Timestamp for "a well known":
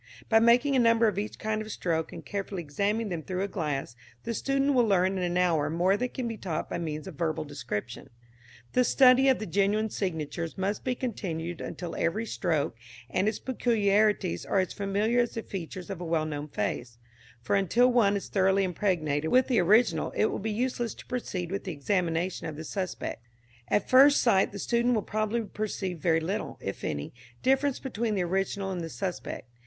16.01-16.47